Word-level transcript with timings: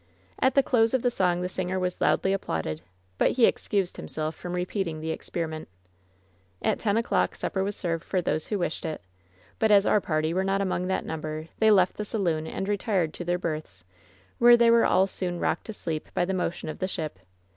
At 0.39 0.55
the 0.55 0.63
close 0.63 0.95
of 0.95 1.03
the 1.03 1.11
song 1.11 1.41
the 1.43 1.47
singer 1.47 1.77
was 1.79 2.01
loudly 2.01 2.33
ap 2.33 2.41
plauded; 2.41 2.81
but 3.19 3.33
he 3.33 3.45
excused 3.45 3.97
himself 3.97 4.33
from 4.35 4.53
repeating 4.53 4.99
the 4.99 5.11
ex 5.11 5.29
periment.. 5.29 5.67
At 6.59 6.79
ten 6.79 6.95
o^dock 6.95 7.35
supper 7.35 7.63
was 7.63 7.75
served 7.75 8.03
for 8.03 8.19
those 8.19 8.47
who 8.47 8.57
wished 8.57 8.83
it; 8.83 9.03
but 9.59 9.69
as 9.69 9.85
our 9.85 10.01
party 10.01 10.33
were 10.33 10.43
not 10.43 10.59
among 10.59 10.87
that 10.87 11.05
number 11.05 11.49
they 11.59 11.69
left 11.69 11.97
the 11.97 12.03
saloon 12.03 12.47
and 12.47 12.67
retired 12.67 13.13
to 13.13 13.23
their 13.23 13.37
berths, 13.37 13.83
where 14.39 14.57
they 14.57 14.71
were 14.71 14.87
all 14.87 15.05
soon 15.05 15.39
rocked 15.39 15.69
asleep 15.69 16.07
by 16.15 16.25
the 16.25 16.33
inotion 16.33 16.67
of 16.67 16.79
the 16.79 16.87
ship. 16.87 17.19